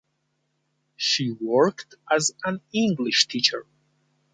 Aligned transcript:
She 0.95 1.29
worked 1.29 1.93
as 2.09 2.31
an 2.43 2.61
English 2.73 3.27
teacher. 3.27 3.67